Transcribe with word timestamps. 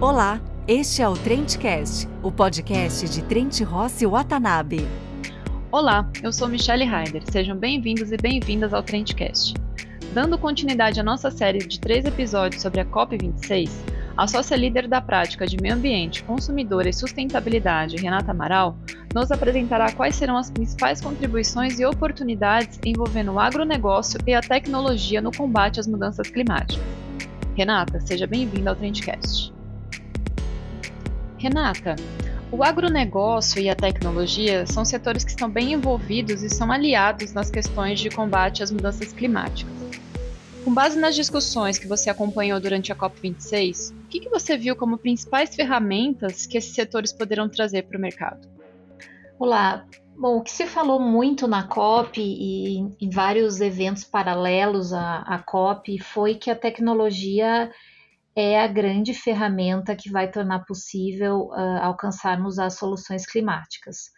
Olá, 0.00 0.40
este 0.66 1.02
é 1.02 1.08
o 1.10 1.12
Trendcast, 1.12 2.08
o 2.22 2.32
podcast 2.32 3.06
de 3.06 3.22
Trent 3.22 3.60
Rossi 3.60 4.06
Watanabe. 4.06 4.88
Olá, 5.70 6.10
eu 6.22 6.32
sou 6.32 6.48
Michelle 6.48 6.84
Heider. 6.84 7.22
Sejam 7.30 7.54
bem-vindos 7.54 8.10
e 8.10 8.16
bem-vindas 8.16 8.72
ao 8.72 8.82
Trendcast. 8.82 9.52
Dando 10.14 10.38
continuidade 10.38 10.98
à 10.98 11.02
nossa 11.02 11.30
série 11.30 11.58
de 11.58 11.78
três 11.78 12.06
episódios 12.06 12.62
sobre 12.62 12.80
a 12.80 12.86
COP26, 12.86 13.68
a 14.16 14.26
sócia 14.26 14.56
líder 14.56 14.88
da 14.88 15.02
prática 15.02 15.46
de 15.46 15.58
meio 15.60 15.74
ambiente, 15.74 16.24
consumidor 16.24 16.86
e 16.86 16.94
sustentabilidade, 16.94 17.96
Renata 17.96 18.30
Amaral, 18.30 18.78
nos 19.14 19.30
apresentará 19.30 19.92
quais 19.92 20.16
serão 20.16 20.38
as 20.38 20.50
principais 20.50 21.02
contribuições 21.02 21.78
e 21.78 21.84
oportunidades 21.84 22.80
envolvendo 22.86 23.32
o 23.32 23.38
agronegócio 23.38 24.18
e 24.26 24.32
a 24.32 24.40
tecnologia 24.40 25.20
no 25.20 25.30
combate 25.30 25.78
às 25.78 25.86
mudanças 25.86 26.30
climáticas. 26.30 26.82
Renata, 27.54 28.00
seja 28.00 28.26
bem-vinda 28.26 28.70
ao 28.70 28.76
Trendcast. 28.76 29.59
Renata, 31.40 31.96
o 32.52 32.62
agronegócio 32.62 33.62
e 33.62 33.70
a 33.70 33.74
tecnologia 33.74 34.66
são 34.66 34.84
setores 34.84 35.24
que 35.24 35.30
estão 35.30 35.48
bem 35.48 35.72
envolvidos 35.72 36.42
e 36.42 36.50
são 36.50 36.70
aliados 36.70 37.32
nas 37.32 37.50
questões 37.50 37.98
de 37.98 38.10
combate 38.10 38.62
às 38.62 38.70
mudanças 38.70 39.10
climáticas. 39.10 39.72
Com 40.62 40.74
base 40.74 41.00
nas 41.00 41.14
discussões 41.14 41.78
que 41.78 41.88
você 41.88 42.10
acompanhou 42.10 42.60
durante 42.60 42.92
a 42.92 42.94
COP26, 42.94 43.90
o 43.90 44.08
que, 44.08 44.28
você 44.28 44.54
viu 44.54 44.76
como 44.76 44.98
principais 44.98 45.56
ferramentas 45.56 46.44
que 46.46 46.58
esses 46.58 46.74
setores 46.74 47.10
poderão 47.10 47.48
trazer 47.48 47.84
para 47.84 47.96
o 47.96 48.00
mercado? 48.00 48.46
Olá. 49.38 49.86
Bom, 50.18 50.36
o 50.36 50.42
que 50.42 50.50
se 50.50 50.66
falou 50.66 51.00
muito 51.00 51.48
na 51.48 51.62
COP 51.62 52.20
e 52.20 52.80
em 53.00 53.08
vários 53.08 53.62
eventos 53.62 54.04
paralelos 54.04 54.92
à, 54.92 55.20
à 55.20 55.38
COP 55.38 55.98
foi 56.00 56.34
que 56.34 56.50
a 56.50 56.54
tecnologia 56.54 57.72
é 58.34 58.60
a 58.60 58.66
grande 58.66 59.12
ferramenta 59.12 59.96
que 59.96 60.10
vai 60.10 60.30
tornar 60.30 60.64
possível 60.64 61.48
uh, 61.48 61.82
alcançarmos 61.82 62.58
as 62.58 62.74
soluções 62.74 63.26
climáticas. 63.26 64.10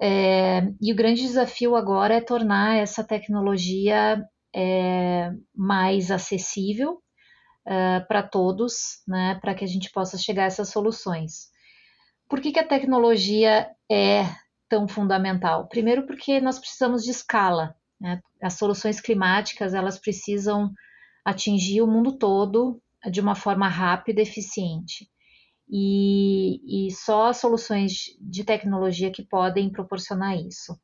É, 0.00 0.62
e 0.80 0.92
o 0.92 0.96
grande 0.96 1.22
desafio 1.22 1.76
agora 1.76 2.14
é 2.14 2.20
tornar 2.20 2.76
essa 2.76 3.04
tecnologia 3.04 4.22
é, 4.54 5.30
mais 5.54 6.10
acessível 6.10 6.94
uh, 7.66 8.06
para 8.08 8.22
todos, 8.22 9.02
né, 9.06 9.38
para 9.40 9.54
que 9.54 9.64
a 9.64 9.68
gente 9.68 9.90
possa 9.90 10.18
chegar 10.18 10.44
a 10.44 10.46
essas 10.46 10.70
soluções. 10.70 11.50
Por 12.28 12.40
que, 12.40 12.52
que 12.52 12.58
a 12.58 12.66
tecnologia 12.66 13.70
é 13.90 14.24
tão 14.68 14.88
fundamental? 14.88 15.68
Primeiro, 15.68 16.06
porque 16.06 16.40
nós 16.40 16.58
precisamos 16.58 17.04
de 17.04 17.10
escala. 17.10 17.74
Né? 18.00 18.20
As 18.42 18.54
soluções 18.54 19.00
climáticas 19.00 19.74
elas 19.74 19.98
precisam 19.98 20.72
atingir 21.24 21.82
o 21.82 21.86
mundo 21.86 22.18
todo 22.18 22.82
de 23.10 23.20
uma 23.20 23.34
forma 23.34 23.68
rápida 23.68 24.20
e 24.20 24.22
eficiente. 24.22 25.08
E, 25.70 26.86
e 26.88 26.90
só 26.90 27.32
soluções 27.32 28.04
de 28.20 28.44
tecnologia 28.44 29.10
que 29.10 29.24
podem 29.24 29.70
proporcionar 29.70 30.36
isso. 30.36 30.78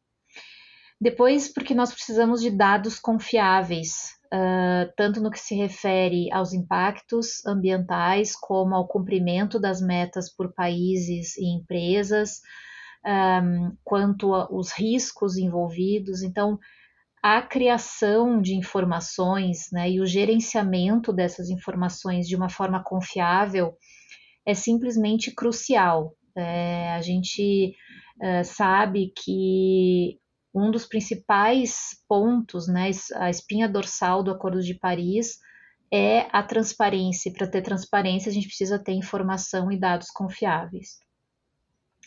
Depois, 1.01 1.53
porque 1.53 1.75
nós 1.75 1.93
precisamos 1.93 2.41
de 2.41 2.51
dados 2.51 2.99
confiáveis, 2.99 4.15
uh, 4.33 4.91
tanto 4.97 5.21
no 5.21 5.31
que 5.31 5.39
se 5.39 5.55
refere 5.55 6.33
aos 6.33 6.53
impactos 6.53 7.45
ambientais, 7.47 8.35
como 8.35 8.75
ao 8.75 8.89
cumprimento 8.89 9.61
das 9.61 9.81
metas 9.81 10.35
por 10.35 10.53
países 10.53 11.37
e 11.37 11.45
empresas, 11.55 12.41
um, 13.07 13.77
quanto 13.85 14.35
aos 14.35 14.73
riscos 14.73 15.37
envolvidos. 15.37 16.23
Então, 16.23 16.59
a 17.37 17.43
criação 17.43 18.41
de 18.41 18.55
informações 18.55 19.69
né, 19.71 19.91
e 19.91 20.01
o 20.01 20.07
gerenciamento 20.07 21.13
dessas 21.13 21.51
informações 21.51 22.27
de 22.27 22.35
uma 22.35 22.49
forma 22.49 22.83
confiável 22.83 23.77
é 24.47 24.55
simplesmente 24.55 25.35
crucial. 25.35 26.15
É, 26.35 26.95
a 26.95 27.03
gente 27.03 27.75
é, 28.23 28.43
sabe 28.45 29.13
que 29.15 30.19
um 30.55 30.71
dos 30.71 30.87
principais 30.87 32.03
pontos, 32.09 32.67
né, 32.67 32.91
a 33.17 33.29
espinha 33.29 33.69
dorsal 33.69 34.23
do 34.23 34.31
Acordo 34.31 34.63
de 34.63 34.75
Paris, 34.75 35.39
é 35.93 36.29
a 36.33 36.43
transparência. 36.43 37.33
Para 37.33 37.47
ter 37.47 37.61
transparência, 37.61 38.31
a 38.31 38.33
gente 38.33 38.47
precisa 38.47 38.79
ter 38.79 38.93
informação 38.93 39.71
e 39.71 39.79
dados 39.79 40.09
confiáveis 40.11 40.99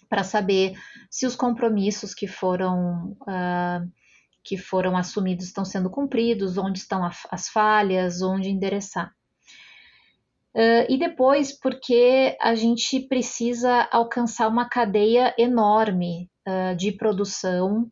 para 0.10 0.24
saber 0.24 0.74
se 1.10 1.26
os 1.26 1.38
compromissos 1.38 2.14
que 2.14 2.28
foram 2.28 3.16
uh, 3.22 4.01
que 4.44 4.58
foram 4.58 4.98
assumidos 4.98 5.46
estão 5.46 5.64
sendo 5.64 5.90
cumpridos, 5.90 6.58
onde 6.58 6.80
estão 6.80 7.04
as 7.06 7.48
falhas, 7.50 8.22
onde 8.22 8.50
endereçar. 8.50 9.12
Uh, 10.54 10.84
e 10.90 10.98
depois, 10.98 11.58
porque 11.58 12.38
a 12.42 12.56
gente 12.56 13.00
precisa 13.08 13.88
alcançar 13.92 14.50
uma 14.50 14.68
cadeia 14.68 15.34
enorme 15.38 16.30
uh, 16.46 16.76
de 16.76 16.92
produção 16.92 17.90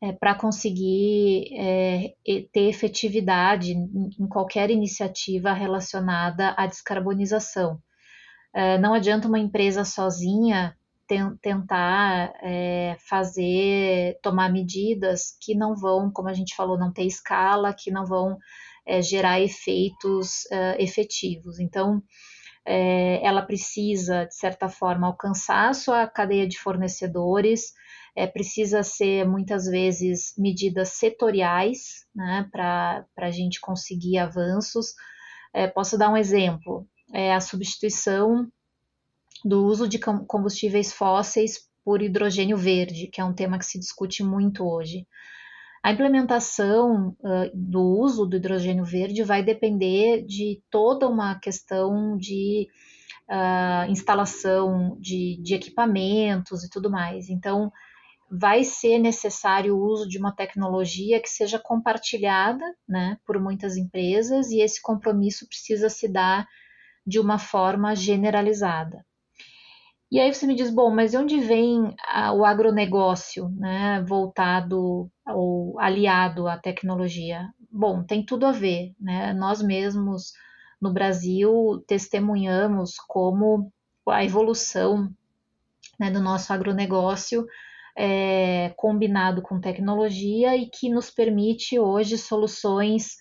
é, 0.00 0.12
para 0.12 0.34
conseguir 0.34 1.48
é, 1.54 2.14
ter 2.52 2.68
efetividade 2.68 3.72
em 3.72 4.28
qualquer 4.28 4.70
iniciativa 4.70 5.52
relacionada 5.52 6.54
à 6.56 6.66
descarbonização. 6.66 7.80
É, 8.54 8.78
não 8.78 8.94
adianta 8.94 9.26
uma 9.26 9.38
empresa 9.38 9.84
sozinha 9.84 10.76
tentar 11.40 12.32
é, 12.42 12.96
fazer, 13.08 14.18
tomar 14.22 14.52
medidas 14.52 15.36
que 15.40 15.54
não 15.54 15.74
vão, 15.74 16.10
como 16.10 16.28
a 16.28 16.34
gente 16.34 16.54
falou, 16.54 16.78
não 16.78 16.92
ter 16.92 17.04
escala, 17.04 17.74
que 17.74 17.90
não 17.90 18.04
vão 18.04 18.38
é, 18.84 19.00
gerar 19.02 19.40
efeitos 19.40 20.50
é, 20.50 20.82
efetivos. 20.82 21.58
Então, 21.58 22.02
é, 22.64 23.24
ela 23.24 23.42
precisa, 23.42 24.24
de 24.24 24.34
certa 24.34 24.68
forma, 24.68 25.06
alcançar 25.06 25.74
sua 25.74 26.06
cadeia 26.06 26.46
de 26.48 26.58
fornecedores, 26.58 27.72
é, 28.14 28.26
precisa 28.26 28.82
ser 28.82 29.26
muitas 29.28 29.66
vezes 29.66 30.34
medidas 30.36 30.90
setoriais 30.90 32.06
né, 32.14 32.48
para 32.50 33.06
a 33.18 33.30
gente 33.30 33.60
conseguir 33.60 34.18
avanços. 34.18 34.94
É, 35.54 35.66
posso 35.68 35.96
dar 35.96 36.10
um 36.10 36.16
exemplo: 36.16 36.88
a 37.34 37.40
substituição 37.40 38.50
do 39.44 39.64
uso 39.64 39.88
de 39.88 39.98
combustíveis 39.98 40.92
fósseis 40.92 41.58
por 41.84 42.02
hidrogênio 42.02 42.56
verde, 42.56 43.08
que 43.08 43.20
é 43.20 43.24
um 43.24 43.34
tema 43.34 43.58
que 43.58 43.64
se 43.64 43.78
discute 43.78 44.22
muito 44.22 44.64
hoje. 44.64 45.06
A 45.82 45.92
implementação 45.92 47.16
uh, 47.20 47.50
do 47.54 47.80
uso 47.80 48.26
do 48.26 48.36
hidrogênio 48.36 48.84
verde 48.84 49.22
vai 49.22 49.42
depender 49.42 50.24
de 50.26 50.60
toda 50.68 51.08
uma 51.08 51.38
questão 51.38 52.16
de 52.16 52.66
uh, 53.30 53.88
instalação 53.88 54.96
de, 55.00 55.40
de 55.42 55.54
equipamentos 55.54 56.64
e 56.64 56.70
tudo 56.70 56.90
mais. 56.90 57.28
Então, 57.28 57.70
vai 58.28 58.64
ser 58.64 58.98
necessário 58.98 59.76
o 59.76 59.80
uso 59.80 60.08
de 60.08 60.18
uma 60.18 60.34
tecnologia 60.34 61.20
que 61.20 61.28
seja 61.28 61.58
compartilhada 61.58 62.64
né, 62.88 63.18
por 63.24 63.40
muitas 63.40 63.76
empresas 63.76 64.50
e 64.50 64.60
esse 64.60 64.82
compromisso 64.82 65.46
precisa 65.46 65.88
se 65.88 66.08
dar 66.08 66.48
de 67.06 67.20
uma 67.20 67.38
forma 67.38 67.94
generalizada. 67.94 69.06
E 70.10 70.20
aí 70.20 70.32
você 70.32 70.46
me 70.46 70.54
diz, 70.54 70.70
bom, 70.70 70.90
mas 70.90 71.10
de 71.10 71.16
onde 71.16 71.40
vem 71.40 71.94
a, 72.06 72.32
o 72.32 72.44
agronegócio, 72.44 73.48
né, 73.50 74.02
voltado 74.02 75.10
ou 75.26 75.78
aliado 75.80 76.46
à 76.46 76.56
tecnologia? 76.56 77.48
Bom, 77.70 78.04
tem 78.04 78.24
tudo 78.24 78.46
a 78.46 78.52
ver, 78.52 78.94
né? 79.00 79.32
Nós 79.32 79.60
mesmos 79.60 80.32
no 80.80 80.92
Brasil 80.92 81.84
testemunhamos 81.88 82.94
como 83.08 83.72
a 84.08 84.24
evolução 84.24 85.10
né, 85.98 86.10
do 86.10 86.20
nosso 86.20 86.52
agronegócio 86.52 87.44
é, 87.96 88.72
combinado 88.76 89.42
com 89.42 89.60
tecnologia 89.60 90.56
e 90.56 90.68
que 90.68 90.88
nos 90.88 91.10
permite 91.10 91.78
hoje 91.78 92.18
soluções 92.18 93.16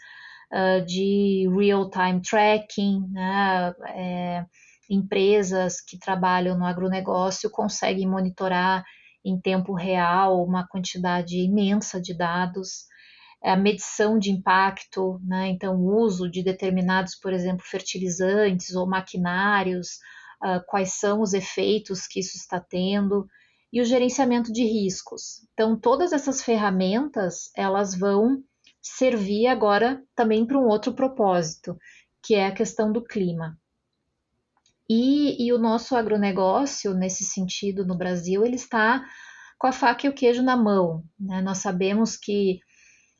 uh, 0.51 0.85
de 0.85 1.50
real-time 1.57 2.22
tracking, 2.22 3.07
né, 3.12 3.74
é, 3.88 4.45
empresas 4.89 5.81
que 5.81 5.97
trabalham 5.97 6.57
no 6.57 6.65
agronegócio 6.65 7.49
conseguem 7.49 8.07
monitorar 8.07 8.83
em 9.23 9.39
tempo 9.39 9.73
real 9.73 10.43
uma 10.43 10.67
quantidade 10.67 11.37
imensa 11.37 11.99
de 11.99 12.15
dados, 12.15 12.85
é 13.43 13.51
a 13.51 13.57
medição 13.57 14.17
de 14.17 14.31
impacto, 14.31 15.19
né? 15.23 15.47
então 15.47 15.75
o 15.75 16.01
uso 16.01 16.29
de 16.29 16.43
determinados, 16.43 17.15
por 17.15 17.33
exemplo, 17.33 17.65
fertilizantes 17.65 18.75
ou 18.75 18.87
maquinários, 18.87 19.99
uh, 20.43 20.63
quais 20.67 20.93
são 20.93 21.21
os 21.21 21.33
efeitos 21.33 22.07
que 22.07 22.19
isso 22.19 22.37
está 22.37 22.59
tendo 22.59 23.27
e 23.73 23.81
o 23.81 23.85
gerenciamento 23.85 24.53
de 24.53 24.63
riscos. 24.63 25.47
Então 25.53 25.77
todas 25.77 26.13
essas 26.13 26.41
ferramentas 26.41 27.51
elas 27.55 27.93
vão 27.95 28.43
servir 28.81 29.47
agora 29.47 30.03
também 30.15 30.45
para 30.45 30.59
um 30.59 30.67
outro 30.67 30.93
propósito, 30.93 31.77
que 32.23 32.35
é 32.35 32.47
a 32.47 32.53
questão 32.53 32.91
do 32.91 33.03
clima. 33.03 33.57
E, 34.89 35.45
e 35.45 35.51
o 35.51 35.57
nosso 35.57 35.95
agronegócio, 35.95 36.93
nesse 36.93 37.23
sentido, 37.23 37.85
no 37.85 37.97
Brasil, 37.97 38.45
ele 38.45 38.55
está 38.55 39.03
com 39.57 39.67
a 39.67 39.71
faca 39.71 40.05
e 40.05 40.09
o 40.09 40.13
queijo 40.13 40.43
na 40.43 40.55
mão. 40.55 41.03
Né? 41.19 41.41
Nós 41.41 41.59
sabemos 41.59 42.15
que 42.15 42.59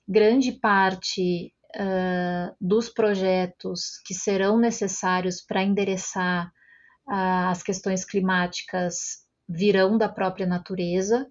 grande 0.08 0.52
parte 0.52 1.52
uh, 1.76 2.56
dos 2.62 2.90
projetos 2.90 4.00
que 4.06 4.14
serão 4.14 4.60
necessários 4.60 5.42
para 5.42 5.64
endereçar 5.64 6.52
as 7.08 7.62
questões 7.62 8.04
climáticas 8.04 9.26
virão 9.48 9.96
da 9.96 10.10
própria 10.10 10.48
natureza. 10.48 11.28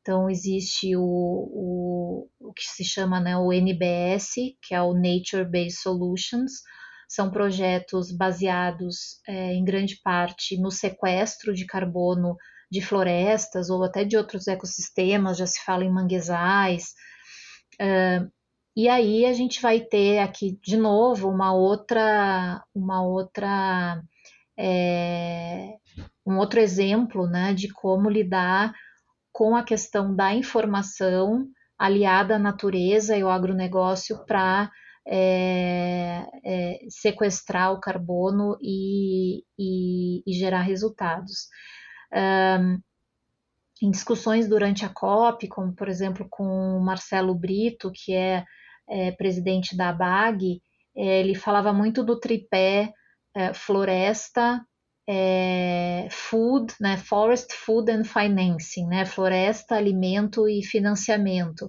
Então, 0.00 0.28
existe 0.28 0.96
o, 0.96 1.00
o, 1.00 2.28
o 2.40 2.52
que 2.52 2.64
se 2.64 2.84
chama 2.84 3.20
né, 3.20 3.36
o 3.36 3.52
NBS, 3.52 4.34
que 4.60 4.74
é 4.74 4.82
o 4.82 4.92
Nature 4.92 5.44
Based 5.44 5.80
Solutions, 5.80 6.52
são 7.08 7.30
projetos 7.30 8.10
baseados 8.10 9.20
é, 9.28 9.54
em 9.54 9.64
grande 9.64 10.00
parte 10.02 10.60
no 10.60 10.70
sequestro 10.70 11.54
de 11.54 11.66
carbono 11.66 12.36
de 12.70 12.80
florestas 12.80 13.70
ou 13.70 13.84
até 13.84 14.04
de 14.04 14.16
outros 14.16 14.46
ecossistemas, 14.48 15.36
já 15.36 15.46
se 15.46 15.62
fala 15.64 15.84
em 15.84 15.92
manguezais. 15.92 16.94
E 18.76 18.88
aí 18.88 19.24
a 19.24 19.32
gente 19.32 19.62
vai 19.62 19.80
ter 19.80 20.18
aqui 20.18 20.58
de 20.60 20.76
novo 20.76 21.28
uma 21.28 21.52
outra, 21.54 22.60
uma 22.74 23.02
outra, 23.02 24.02
é, 24.58 25.74
um 26.26 26.38
outro 26.38 26.58
exemplo, 26.58 27.28
né, 27.28 27.54
de 27.54 27.72
como 27.72 28.10
lidar 28.10 28.74
com 29.32 29.54
a 29.54 29.62
questão 29.62 30.14
da 30.14 30.34
informação 30.34 31.46
aliada 31.78 32.34
à 32.34 32.38
natureza 32.38 33.16
e 33.16 33.22
ao 33.22 33.30
agronegócio 33.30 34.24
para 34.26 34.68
é, 35.06 36.26
é, 36.44 36.78
sequestrar 36.88 37.72
o 37.72 37.80
carbono 37.80 38.56
e, 38.60 39.44
e, 39.58 40.22
e 40.26 40.32
gerar 40.32 40.62
resultados. 40.62 41.48
Um, 42.12 42.80
em 43.82 43.90
discussões 43.90 44.48
durante 44.48 44.84
a 44.84 44.88
COP, 44.88 45.48
como 45.48 45.74
por 45.74 45.88
exemplo 45.88 46.26
com 46.30 46.44
o 46.44 46.80
Marcelo 46.80 47.34
Brito, 47.34 47.90
que 47.92 48.14
é, 48.14 48.44
é 48.88 49.12
presidente 49.12 49.76
da 49.76 49.90
ABAG, 49.90 50.62
é, 50.96 51.20
ele 51.20 51.34
falava 51.34 51.72
muito 51.72 52.02
do 52.04 52.18
tripé 52.18 52.92
é, 53.34 53.52
floresta, 53.52 54.64
é, 55.06 56.08
food, 56.10 56.72
né, 56.80 56.96
forest, 56.96 57.52
food 57.52 57.90
and 57.90 58.04
financing, 58.04 58.86
né, 58.86 59.04
floresta, 59.04 59.74
alimento 59.74 60.48
e 60.48 60.62
financiamento 60.62 61.68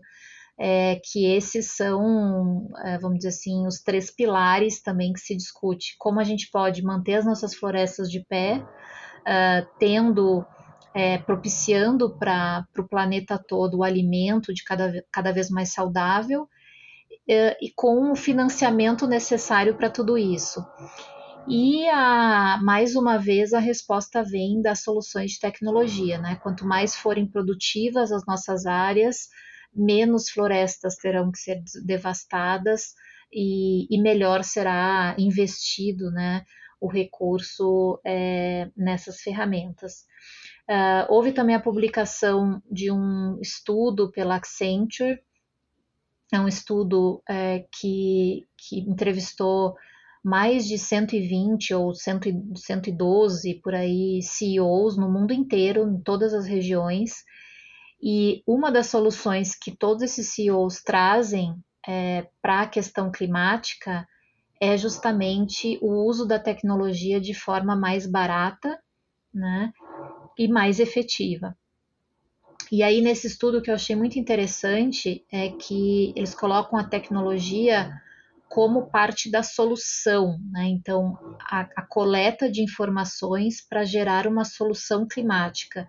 é, 0.58 1.00
que 1.04 1.26
esses 1.26 1.76
são, 1.76 2.70
é, 2.84 2.98
vamos 2.98 3.18
dizer 3.18 3.30
assim, 3.30 3.68
os 3.68 3.82
três 3.82 4.10
pilares 4.10 4.82
também 4.82 5.12
que 5.12 5.20
se 5.20 5.36
discute. 5.36 5.96
Como 6.00 6.20
a 6.20 6.24
gente 6.24 6.50
pode 6.52 6.82
manter 6.84 7.16
as 7.16 7.26
nossas 7.26 7.54
florestas 7.56 8.10
de 8.10 8.24
pé, 8.26 8.58
uh, 8.60 9.68
tendo, 9.78 10.46
é, 10.94 11.18
propiciando 11.18 12.18
para 12.18 12.66
o 12.78 12.88
planeta 12.88 13.38
todo 13.38 13.80
o 13.80 13.84
alimento 13.84 14.54
de 14.54 14.64
cada, 14.64 15.04
cada 15.12 15.32
vez 15.32 15.50
mais 15.50 15.74
saudável 15.74 16.48
é, 17.28 17.58
e 17.62 17.72
com 17.76 18.12
o 18.12 18.16
financiamento 18.16 19.08
necessário 19.08 19.76
para 19.76 19.90
tudo 19.90 20.18
isso. 20.18 20.66
E 21.48 21.88
a, 21.90 22.60
mais 22.64 22.96
uma 22.96 23.18
vez 23.18 23.54
a 23.54 23.60
resposta 23.60 24.24
vem 24.24 24.62
das 24.62 24.82
soluções 24.82 25.32
de 25.32 25.40
tecnologia, 25.40 26.18
né? 26.18 26.40
Quanto 26.42 26.66
mais 26.66 26.96
forem 26.96 27.28
produtivas 27.28 28.12
as 28.12 28.26
nossas 28.26 28.66
áreas, 28.66 29.30
menos 29.76 30.30
florestas 30.30 30.96
terão 30.96 31.32
que 31.32 31.40
ser 31.40 31.62
devastadas 31.84 32.94
e, 33.32 33.88
e 33.94 34.02
melhor 34.02 34.44
será 34.44 35.16
investido 35.18 36.10
né, 36.12 36.46
o 36.80 36.88
recurso 36.88 38.00
é, 38.06 38.70
nessas 38.76 39.22
ferramentas. 39.22 40.06
Uh, 40.70 41.06
houve 41.10 41.32
também 41.32 41.56
a 41.56 41.60
publicação 41.60 42.62
de 42.72 42.92
um 42.92 43.38
estudo 43.40 44.12
pela 44.12 44.36
Accenture, 44.36 45.20
é 46.34 46.40
um 46.40 46.48
estudo 46.48 47.22
é, 47.30 47.66
que, 47.72 48.48
que 48.58 48.80
entrevistou 48.80 49.76
mais 50.24 50.68
de 50.68 50.78
120 50.80 51.76
ou 51.76 51.94
112 51.94 53.62
por 53.62 53.76
aí 53.76 54.22
CEOs 54.24 54.98
no 54.98 55.08
mundo 55.08 55.34
inteiro, 55.34 55.88
em 55.88 56.02
todas 56.02 56.34
as 56.34 56.48
regiões, 56.48 57.24
e 58.08 58.44
uma 58.46 58.72
das 58.72 58.86
soluções 58.86 59.56
que 59.56 59.76
todos 59.76 60.04
esses 60.04 60.28
CEOs 60.36 60.84
trazem 60.84 61.56
é, 61.88 62.28
para 62.40 62.62
a 62.62 62.68
questão 62.68 63.12
climática 63.12 64.08
é 64.62 64.78
justamente 64.78 65.80
o 65.82 66.06
uso 66.06 66.24
da 66.24 66.38
tecnologia 66.38 67.20
de 67.20 67.34
forma 67.34 67.76
mais 67.76 68.06
barata 68.06 68.80
né, 69.34 69.74
e 70.38 70.48
mais 70.48 70.80
efetiva. 70.80 71.58
E 72.72 72.84
aí, 72.84 73.02
nesse 73.02 73.26
estudo 73.26 73.60
que 73.60 73.72
eu 73.72 73.76
achei 73.76 73.96
muito 73.96 74.20
interessante, 74.20 75.26
é 75.32 75.50
que 75.50 76.14
eles 76.16 76.36
colocam 76.36 76.78
a 76.78 76.84
tecnologia 76.84 77.92
como 78.48 78.90
parte 78.90 79.30
da 79.30 79.44
solução, 79.44 80.40
né? 80.52 80.66
Então, 80.68 81.18
a, 81.42 81.62
a 81.76 81.82
coleta 81.82 82.50
de 82.50 82.64
informações 82.64 83.62
para 83.68 83.84
gerar 83.84 84.28
uma 84.28 84.46
solução 84.46 85.08
climática 85.08 85.88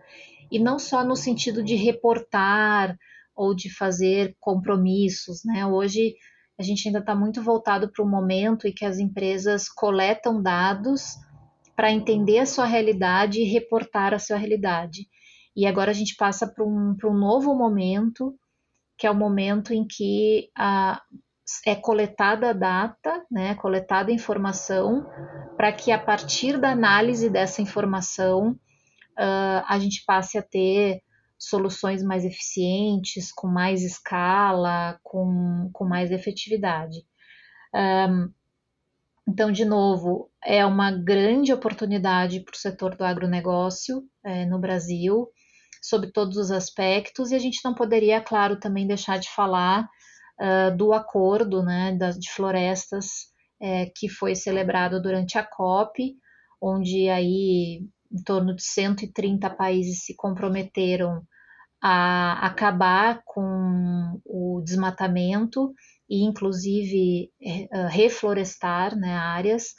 e 0.51 0.59
não 0.59 0.79
só 0.79 1.05
no 1.05 1.17
sentido 1.17 1.63
de 1.63 1.75
reportar 1.75 2.97
ou 3.35 3.55
de 3.55 3.73
fazer 3.73 4.35
compromissos, 4.41 5.45
né? 5.45 5.67
Hoje 5.67 6.15
a 6.59 6.63
gente 6.63 6.89
ainda 6.89 7.01
está 7.01 7.15
muito 7.15 7.43
voltado 7.43 7.91
para 7.93 8.03
o 8.03 8.09
momento 8.09 8.67
em 8.67 8.73
que 8.73 8.85
as 8.85 8.99
empresas 8.99 9.69
coletam 9.69 10.43
dados 10.43 11.17
para 11.75 11.93
entender 11.93 12.39
a 12.39 12.47
sua 12.47 12.65
realidade 12.65 13.41
e 13.41 13.45
reportar 13.45 14.15
a 14.15 14.19
sua 14.19 14.39
realidade. 14.39 15.07
E 15.55 15.67
agora 15.67 15.91
a 15.91 15.95
gente 15.95 16.17
passa 16.17 16.47
para 16.47 16.65
um, 16.65 16.97
um 17.05 17.15
novo 17.15 17.55
momento, 17.55 18.35
que 18.97 19.07
é 19.07 19.11
o 19.11 19.15
momento 19.15 19.75
em 19.75 19.87
que 19.87 20.49
a, 20.57 21.03
é 21.67 21.75
coletada 21.75 22.51
a 22.51 22.53
data, 22.55 23.25
né, 23.31 23.55
coletada 23.55 24.11
a 24.11 24.15
informação, 24.15 25.07
para 25.57 25.73
que 25.73 25.93
a 25.93 25.99
partir 25.99 26.59
da 26.59 26.71
análise 26.71 27.29
dessa 27.29 27.61
informação 27.61 28.59
uh, 29.19 29.65
a 29.67 29.79
gente 29.79 30.05
passe 30.07 30.39
a 30.39 30.43
ter 30.43 31.03
soluções 31.39 32.03
mais 32.03 32.25
eficientes, 32.25 33.31
com 33.33 33.47
mais 33.47 33.83
escala, 33.83 34.99
com, 35.03 35.71
com 35.73 35.85
mais 35.85 36.11
efetividade. 36.11 37.05
Um, 37.75 38.33
então, 39.29 39.51
de 39.51 39.65
novo, 39.65 40.31
é 40.43 40.65
uma 40.65 40.93
grande 40.93 41.53
oportunidade 41.53 42.41
para 42.41 42.55
o 42.55 42.57
setor 42.57 42.97
do 42.97 43.05
agronegócio 43.05 44.05
é, 44.25 44.47
no 44.47 44.59
Brasil, 44.59 45.29
sob 45.83 46.13
todos 46.13 46.37
os 46.37 46.51
aspectos, 46.51 47.31
e 47.31 47.35
a 47.35 47.39
gente 47.39 47.61
não 47.65 47.75
poderia, 47.75 48.21
claro, 48.21 48.59
também 48.59 48.87
deixar 48.87 49.19
de 49.19 49.29
falar 49.29 49.89
uh, 50.41 50.77
do 50.77 50.93
acordo 50.93 51.63
né, 51.63 51.93
das, 51.99 52.17
de 52.19 52.31
florestas 52.31 53.27
é, 53.61 53.87
que 53.95 54.09
foi 54.09 54.35
celebrado 54.35 55.03
durante 55.03 55.37
a 55.37 55.45
COP, 55.45 56.17
onde 56.63 57.09
aí 57.09 57.83
em 58.13 58.23
torno 58.23 58.55
de 58.55 58.63
130 58.63 59.49
países 59.51 60.05
se 60.05 60.15
comprometeram 60.15 61.23
a 61.83 62.47
acabar 62.47 63.23
com 63.25 64.21
o 64.25 64.63
desmatamento 64.65 65.73
e, 66.09 66.25
inclusive, 66.25 67.31
é, 67.41 67.87
reflorestar 67.89 68.97
né, 68.97 69.15
áreas. 69.15 69.75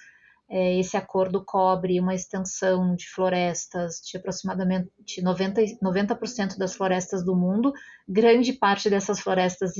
É, 0.49 0.79
esse 0.79 0.95
acordo 0.95 1.43
cobre 1.43 1.99
uma 1.99 2.15
extensão 2.15 2.95
de 2.95 3.05
florestas 3.09 3.95
de 3.95 4.17
aproximadamente 4.17 5.21
90%, 5.21 5.77
90 5.81 6.17
das 6.57 6.75
florestas 6.75 7.25
do 7.25 7.35
mundo. 7.35 7.73
Grande 8.07 8.53
parte 8.53 8.89
dessas 8.89 9.19
florestas 9.19 9.73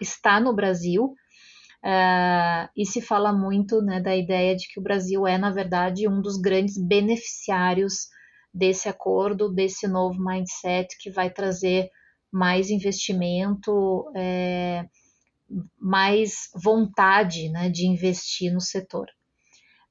está 0.00 0.40
no 0.40 0.54
Brasil, 0.54 1.14
Uh, 1.82 2.68
e 2.76 2.84
se 2.84 3.00
fala 3.00 3.32
muito 3.32 3.80
né, 3.80 4.00
da 4.00 4.14
ideia 4.14 4.54
de 4.54 4.68
que 4.68 4.78
o 4.78 4.82
Brasil 4.82 5.26
é, 5.26 5.38
na 5.38 5.50
verdade, 5.50 6.06
um 6.06 6.20
dos 6.20 6.36
grandes 6.36 6.76
beneficiários 6.76 8.08
desse 8.52 8.88
acordo, 8.88 9.50
desse 9.50 9.88
novo 9.88 10.22
mindset 10.22 10.96
que 10.98 11.10
vai 11.10 11.30
trazer 11.30 11.88
mais 12.30 12.70
investimento, 12.70 14.10
é, 14.14 14.84
mais 15.78 16.50
vontade 16.54 17.48
né, 17.48 17.70
de 17.70 17.86
investir 17.86 18.52
no 18.52 18.60
setor. 18.60 19.06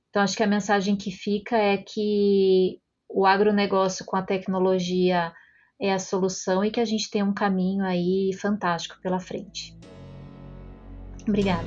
Então, 0.09 0.21
acho 0.21 0.37
que 0.37 0.43
a 0.43 0.47
mensagem 0.47 0.95
que 0.95 1.11
fica 1.11 1.57
é 1.57 1.77
que 1.77 2.79
o 3.07 3.25
agronegócio 3.25 4.05
com 4.05 4.15
a 4.15 4.21
tecnologia 4.21 5.33
é 5.79 5.93
a 5.93 5.99
solução 5.99 6.63
e 6.63 6.71
que 6.71 6.79
a 6.79 6.85
gente 6.85 7.09
tem 7.09 7.23
um 7.23 7.33
caminho 7.33 7.83
aí 7.83 8.31
fantástico 8.33 8.99
pela 9.01 9.19
frente. 9.19 9.77
Obrigada. 11.29 11.65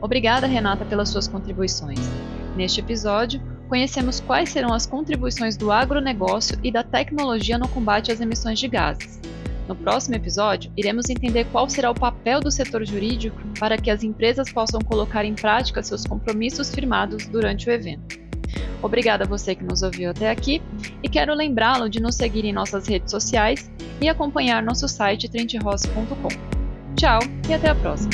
Obrigada, 0.00 0.46
Renata, 0.46 0.84
pelas 0.84 1.08
suas 1.08 1.26
contribuições. 1.26 1.98
Neste 2.56 2.80
episódio, 2.80 3.40
conhecemos 3.68 4.20
quais 4.20 4.50
serão 4.50 4.72
as 4.72 4.86
contribuições 4.86 5.56
do 5.56 5.70
agronegócio 5.70 6.58
e 6.62 6.70
da 6.70 6.82
tecnologia 6.82 7.58
no 7.58 7.68
combate 7.68 8.12
às 8.12 8.20
emissões 8.20 8.58
de 8.58 8.68
gases. 8.68 9.20
No 9.68 9.76
próximo 9.76 10.16
episódio, 10.16 10.72
iremos 10.76 11.08
entender 11.08 11.46
qual 11.52 11.68
será 11.68 11.90
o 11.90 11.94
papel 11.94 12.40
do 12.40 12.50
setor 12.50 12.84
jurídico 12.84 13.40
para 13.58 13.78
que 13.78 13.90
as 13.90 14.02
empresas 14.02 14.52
possam 14.52 14.80
colocar 14.80 15.24
em 15.24 15.34
prática 15.34 15.82
seus 15.82 16.04
compromissos 16.04 16.70
firmados 16.70 17.26
durante 17.26 17.68
o 17.68 17.72
evento. 17.72 18.18
Obrigada 18.82 19.24
a 19.24 19.28
você 19.28 19.54
que 19.54 19.62
nos 19.62 19.82
ouviu 19.82 20.10
até 20.10 20.30
aqui 20.30 20.60
e 21.02 21.08
quero 21.08 21.34
lembrá-lo 21.34 21.88
de 21.88 22.00
nos 22.00 22.16
seguir 22.16 22.44
em 22.44 22.52
nossas 22.52 22.88
redes 22.88 23.10
sociais 23.10 23.70
e 24.00 24.08
acompanhar 24.08 24.62
nosso 24.62 24.88
site 24.88 25.28
trenteross.com. 25.28 26.59
Tchau 27.00 27.20
e 27.48 27.54
até 27.54 27.70
a 27.70 27.74
próxima! 27.74 28.10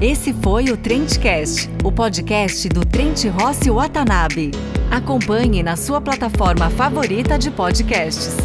Esse 0.00 0.32
foi 0.32 0.64
o 0.64 0.76
Trendcast, 0.76 1.70
o 1.84 1.92
podcast 1.92 2.68
do 2.70 2.84
Trent 2.84 3.24
Rossi 3.26 3.70
Watanabe. 3.70 4.50
Acompanhe 4.90 5.62
na 5.62 5.76
sua 5.76 6.00
plataforma 6.00 6.68
favorita 6.70 7.38
de 7.38 7.52
podcasts. 7.52 8.36